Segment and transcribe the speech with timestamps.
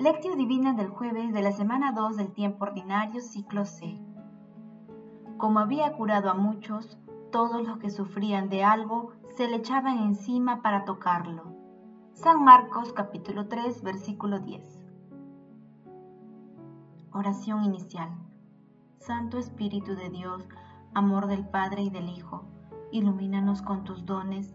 [0.00, 4.00] Lectio Divina del jueves de la semana 2 del tiempo ordinario, ciclo C.
[5.36, 6.96] Como había curado a muchos,
[7.30, 11.54] todos los que sufrían de algo se le echaban encima para tocarlo.
[12.14, 14.62] San Marcos capítulo 3 versículo 10.
[17.12, 18.08] Oración inicial.
[19.00, 20.48] Santo Espíritu de Dios,
[20.94, 22.46] amor del Padre y del Hijo,
[22.90, 24.54] ilumínanos con tus dones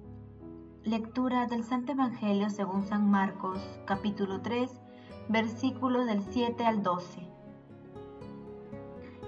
[0.83, 4.81] Lectura del Santo Evangelio según San Marcos, capítulo 3,
[5.29, 7.27] versículos del 7 al 12.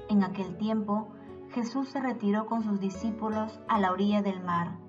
[0.09, 1.09] En aquel tiempo,
[1.51, 4.79] Jesús se retiró con sus discípulos a la orilla del mar,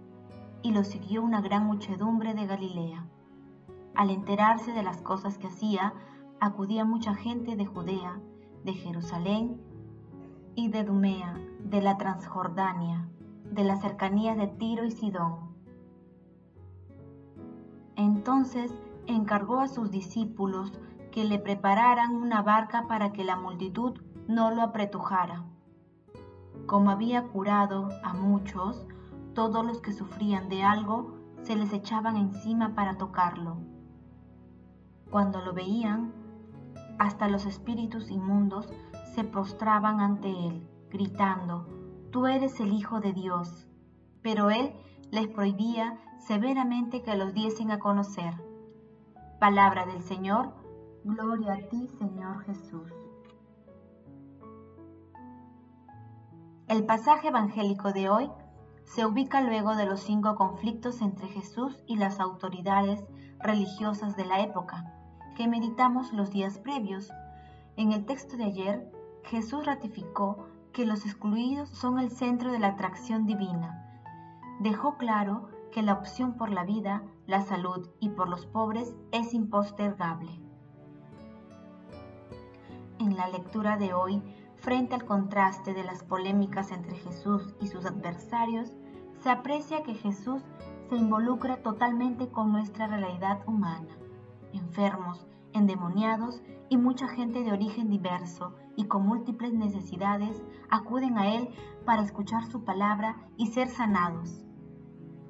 [0.62, 3.04] y lo siguió una gran muchedumbre de Galilea.
[3.94, 5.92] Al enterarse de las cosas que hacía,
[6.40, 8.20] acudía mucha gente de Judea,
[8.64, 9.60] de Jerusalén
[10.54, 13.06] y de Dumea, de la Transjordania,
[13.50, 15.43] de las cercanías de Tiro y Sidón
[17.96, 18.72] entonces
[19.06, 20.72] encargó a sus discípulos
[21.12, 25.44] que le prepararan una barca para que la multitud no lo apretujara.
[26.66, 28.86] Como había curado a muchos,
[29.34, 33.58] todos los que sufrían de algo se les echaban encima para tocarlo.
[35.10, 36.12] Cuando lo veían,
[36.98, 38.72] hasta los espíritus inmundos
[39.14, 41.66] se postraban ante él, gritando,
[42.10, 43.66] Tú eres el Hijo de Dios.
[44.22, 44.72] Pero él
[45.10, 48.34] les prohibía severamente que los diesen a conocer.
[49.38, 50.54] Palabra del Señor,
[51.04, 52.92] gloria a ti Señor Jesús.
[56.66, 58.30] El pasaje evangélico de hoy
[58.84, 63.04] se ubica luego de los cinco conflictos entre Jesús y las autoridades
[63.38, 64.92] religiosas de la época,
[65.36, 67.10] que meditamos los días previos.
[67.76, 68.90] En el texto de ayer,
[69.24, 73.83] Jesús ratificó que los excluidos son el centro de la atracción divina
[74.60, 79.34] dejó claro que la opción por la vida, la salud y por los pobres es
[79.34, 80.40] impostergable.
[82.98, 84.22] En la lectura de hoy,
[84.56, 88.72] frente al contraste de las polémicas entre Jesús y sus adversarios,
[89.20, 90.42] se aprecia que Jesús
[90.88, 93.96] se involucra totalmente con nuestra realidad humana.
[94.52, 101.48] Enfermos, endemoniados y mucha gente de origen diverso y con múltiples necesidades acuden a Él
[101.84, 104.43] para escuchar su palabra y ser sanados.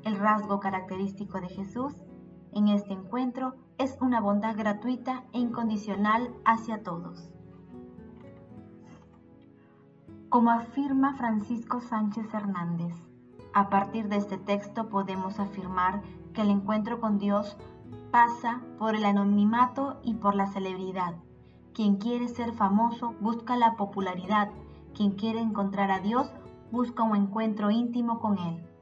[0.05, 1.95] El rasgo característico de Jesús
[2.53, 7.33] en este encuentro es una bondad gratuita e incondicional hacia todos.
[10.29, 12.95] Como afirma Francisco Sánchez Hernández,
[13.55, 16.03] a partir de este texto podemos afirmar
[16.35, 17.57] que el encuentro con Dios
[18.11, 21.15] pasa por el anonimato y por la celebridad.
[21.73, 24.51] Quien quiere ser famoso busca la popularidad,
[24.95, 26.31] quien quiere encontrar a Dios
[26.71, 28.74] busca un encuentro íntimo con Él.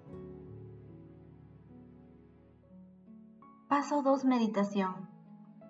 [3.73, 4.27] Paso 2.
[4.27, 5.09] Meditación.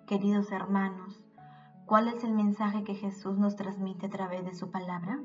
[0.07, 1.23] Queridos hermanos,
[1.85, 5.21] ¿cuál es el mensaje que Jesús nos transmite a través de su palabra?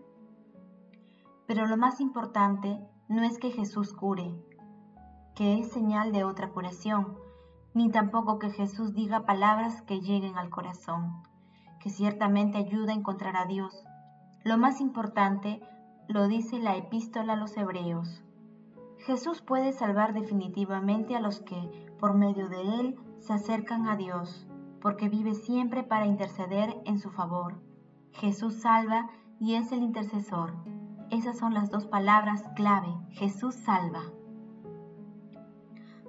[1.49, 2.79] Pero lo más importante
[3.09, 4.33] no es que Jesús cure,
[5.35, 7.19] que es señal de otra curación,
[7.75, 11.25] ni tampoco que Jesús diga palabras que lleguen al corazón,
[11.81, 13.75] que ciertamente ayuda a encontrar a Dios.
[14.45, 15.61] Lo más importante
[16.07, 18.23] lo dice la epístola a los hebreos.
[18.99, 24.47] Jesús puede salvar definitivamente a los que, por medio de Él, se acercan a Dios,
[24.81, 27.61] porque vive siempre para interceder en su favor.
[28.13, 29.09] Jesús salva
[29.39, 30.55] y es el intercesor.
[31.11, 32.95] Esas son las dos palabras clave.
[33.11, 34.03] Jesús salva.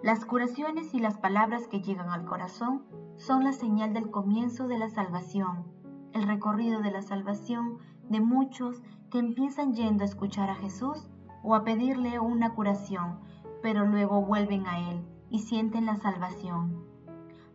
[0.02, 2.84] Las curaciones y las palabras que llegan al corazón
[3.18, 5.66] son la señal del comienzo de la salvación,
[6.14, 7.80] el recorrido de la salvación
[8.10, 8.82] de muchos
[9.12, 11.10] que empiezan yendo a escuchar a Jesús
[11.44, 13.20] o a pedirle una curación,
[13.62, 16.84] pero luego vuelven a Él y sienten la salvación.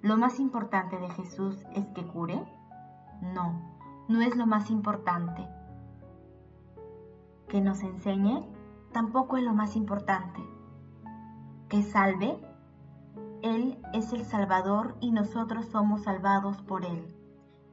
[0.02, 2.44] ¿Lo más importante de Jesús es que cure?
[3.22, 3.60] No,
[4.08, 5.48] no es lo más importante.
[7.48, 8.46] ¿Que nos enseñe?
[8.92, 10.40] Tampoco es lo más importante.
[11.68, 12.38] ¿Que salve?
[13.42, 17.14] Él es el Salvador y nosotros somos salvados por Él.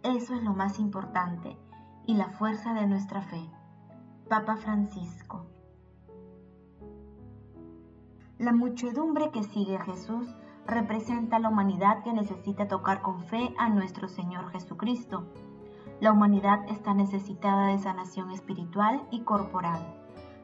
[0.04, 1.57] Eso es lo más importante
[2.06, 3.50] y la fuerza de nuestra fe.
[4.30, 5.45] Papa Francisco.
[8.41, 10.27] La muchedumbre que sigue a Jesús
[10.65, 15.27] representa a la humanidad que necesita tocar con fe a nuestro Señor Jesucristo.
[15.99, 19.79] la humanidad está necesitada de sanación espiritual y corporal.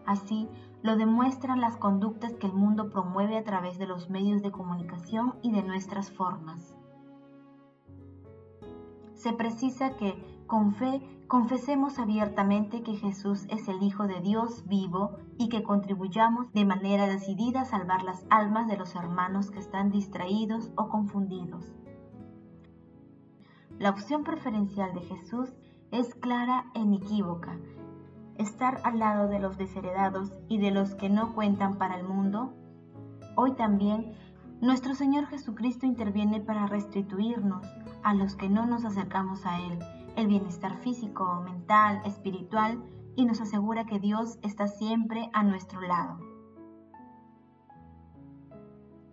[0.06, 0.48] Así,
[0.84, 5.34] lo demuestran las conductas que el mundo promueve a través de los medios de comunicación
[5.42, 6.76] y de nuestras formas.
[9.16, 15.18] Se precisa que, con fe, confesemos abiertamente que Jesús es el Hijo de Dios vivo
[15.38, 19.92] y que contribuyamos de manera decidida a salvar las almas de los hermanos que están
[19.92, 21.76] distraídos o confundidos.
[23.78, 25.54] La opción preferencial de Jesús
[25.92, 27.58] es clara e inequívoca
[28.38, 32.54] estar al lado de los desheredados y de los que no cuentan para el mundo,
[33.36, 34.14] hoy también
[34.62, 37.66] nuestro Señor Jesucristo interviene para restituirnos
[38.04, 39.80] a los que no nos acercamos a Él,
[40.18, 42.84] el bienestar físico, mental, espiritual,
[43.16, 46.20] y nos asegura que Dios está siempre a nuestro lado.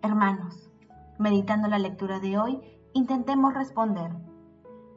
[0.03, 0.69] Hermanos,
[1.19, 2.61] meditando la lectura de hoy,
[2.93, 4.11] intentemos responder.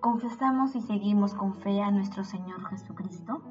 [0.01, 3.43] ¿Confesamos y seguimos con fe a nuestro Señor Jesucristo?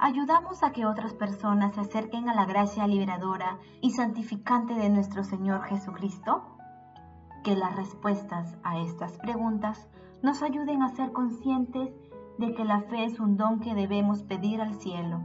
[0.00, 5.24] ayudamos a que otras personas se acerquen a la gracia liberadora y santificante de nuestro
[5.24, 6.42] Señor Jesucristo?
[7.44, 9.88] Que las respuestas a estas preguntas
[10.22, 11.90] nos ayuden a ser conscientes
[12.38, 15.20] de que la fe es un don que debemos pedir al cielo.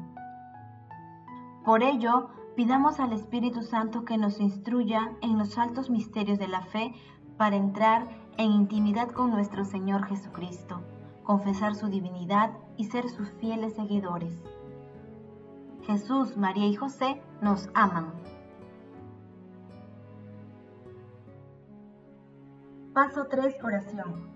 [1.63, 6.61] Por ello, pidamos al Espíritu Santo que nos instruya en los altos misterios de la
[6.61, 6.93] fe
[7.37, 8.07] para entrar
[8.37, 10.81] en intimidad con nuestro Señor Jesucristo,
[11.23, 14.37] confesar su divinidad y ser sus fieles seguidores.
[15.83, 18.13] Jesús, María y José nos aman.
[22.93, 24.34] Paso 3, oración.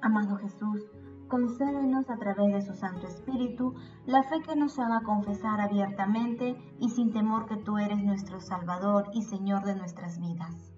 [0.00, 0.84] Amado Jesús,
[1.26, 3.74] concédenos a través de su Santo Espíritu
[4.06, 9.10] la fe que nos haga confesar abiertamente y sin temor que tú eres nuestro Salvador
[9.12, 10.72] y Señor de nuestras vidas.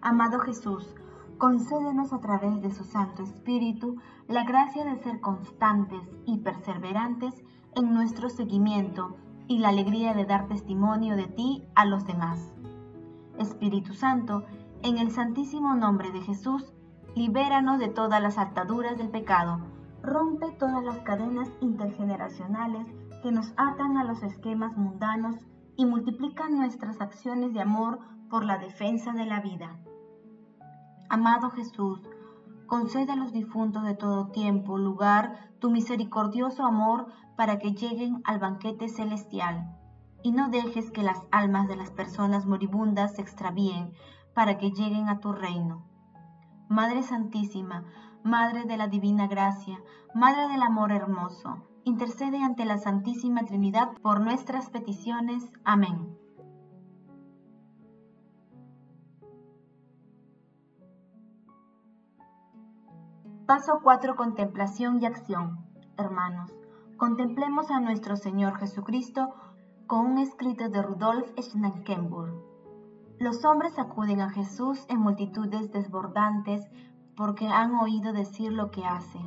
[0.00, 0.96] Amado Jesús,
[1.38, 7.44] concédenos a través de su Santo Espíritu la gracia de ser constantes y perseverantes
[7.76, 9.16] en nuestro seguimiento
[9.46, 12.52] y la alegría de dar testimonio de ti a los demás.
[13.38, 14.44] Espíritu Santo,
[14.82, 16.72] en el santísimo nombre de Jesús,
[17.14, 19.60] libéranos de todas las ataduras del pecado,
[20.02, 22.86] rompe todas las cadenas intergeneracionales
[23.22, 25.36] que nos atan a los esquemas mundanos
[25.76, 29.78] y multiplica nuestras acciones de amor por la defensa de la vida.
[31.08, 32.00] Amado Jesús,
[32.66, 37.06] concede a los difuntos de todo tiempo, lugar, tu misericordioso amor
[37.36, 39.76] para que lleguen al banquete celestial.
[40.22, 43.92] Y no dejes que las almas de las personas moribundas se extravíen
[44.34, 45.91] para que lleguen a tu reino.
[46.72, 47.84] Madre Santísima,
[48.24, 49.78] Madre de la Divina Gracia,
[50.14, 55.44] Madre del Amor Hermoso, intercede ante la Santísima Trinidad por nuestras peticiones.
[55.64, 56.16] Amén.
[63.44, 64.16] Paso 4.
[64.16, 65.58] Contemplación y acción.
[65.98, 66.50] Hermanos,
[66.96, 69.34] contemplemos a nuestro Señor Jesucristo
[69.86, 72.51] con un escrito de Rudolf Schnakenburg.
[73.22, 76.68] Los hombres acuden a Jesús en multitudes desbordantes
[77.16, 79.20] porque han oído decir lo que hace.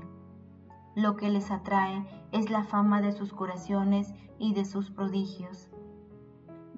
[0.95, 5.71] Lo que les atrae es la fama de sus curaciones y de sus prodigios.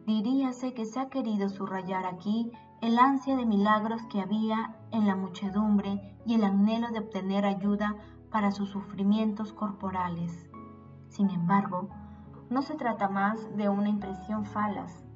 [0.05, 5.15] Diríase que se ha querido subrayar aquí el ansia de milagros que había en la
[5.15, 7.95] muchedumbre y el anhelo de obtener ayuda
[8.29, 10.47] para sus sufrimientos corporales.
[11.07, 11.89] Sin embargo,
[12.51, 15.06] no se trata más de una impresión falaz.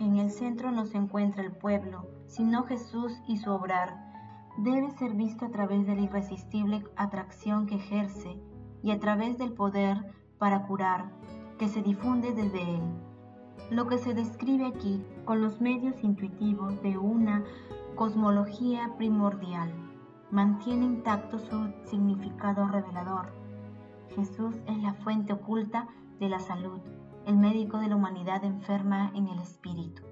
[0.00, 3.98] En el centro no se encuentra el pueblo, sino Jesús y su obrar.
[4.56, 8.40] Debe ser visto a través de la irresistible atracción que ejerce
[8.82, 9.98] y a través del poder
[10.38, 11.10] para curar
[11.58, 12.80] que se difunde desde él.
[13.70, 17.44] Lo que se describe aquí con los medios intuitivos de una
[17.94, 19.70] cosmología primordial
[20.30, 23.34] mantiene intacto su significado revelador.
[24.16, 25.88] Jesús es la fuente oculta
[26.18, 26.80] de la salud,
[27.26, 30.02] el médico de la humanidad enferma en el espíritu.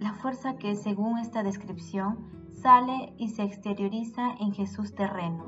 [0.00, 2.18] La fuerza que, según esta descripción,
[2.52, 5.44] sale y se exterioriza en Jesús terreno,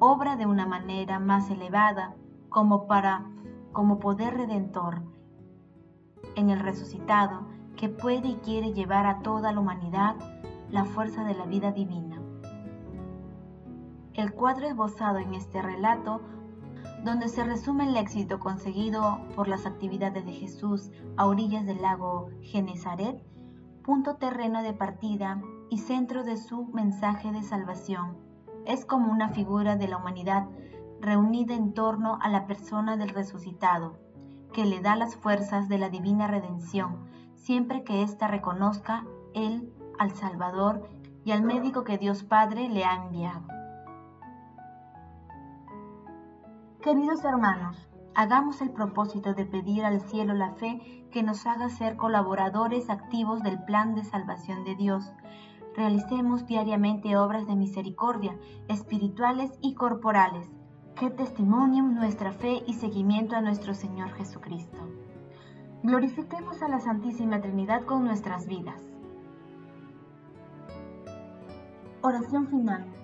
[0.00, 2.14] obra de una manera más elevada
[2.48, 3.26] como para
[3.72, 5.02] como poder redentor
[6.36, 10.16] en el resucitado que puede y quiere llevar a toda la humanidad
[10.70, 12.23] la fuerza de la vida divina.
[14.14, 16.20] El cuadro esbozado en este relato,
[17.02, 22.30] donde se resume el éxito conseguido por las actividades de Jesús a orillas del lago
[22.40, 23.20] Genezaret,
[23.82, 28.16] punto terreno de partida y centro de su mensaje de salvación,
[28.66, 30.46] es como una figura de la humanidad
[31.00, 33.98] reunida en torno a la persona del resucitado,
[34.52, 39.04] que le da las fuerzas de la divina redención, siempre que ésta reconozca
[39.34, 40.88] Él al Salvador
[41.24, 43.53] y al médico que Dios Padre le ha enviado.
[46.84, 47.78] Queridos hermanos,
[48.14, 53.42] hagamos el propósito de pedir al cielo la fe que nos haga ser colaboradores activos
[53.42, 55.10] del plan de salvación de Dios.
[55.74, 58.36] Realicemos diariamente obras de misericordia,
[58.68, 60.46] espirituales y corporales,
[60.94, 64.76] que testimonian nuestra fe y seguimiento a nuestro Señor Jesucristo.
[65.82, 68.82] Glorifiquemos a la Santísima Trinidad con nuestras vidas.
[72.02, 73.03] Oración final.